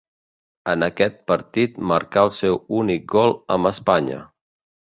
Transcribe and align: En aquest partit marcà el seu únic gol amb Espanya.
En 0.71 0.85
aquest 0.85 1.19
partit 1.33 1.77
marcà 1.93 2.25
el 2.31 2.33
seu 2.39 2.59
únic 2.81 3.07
gol 3.15 3.39
amb 3.59 3.73
Espanya. 3.75 4.19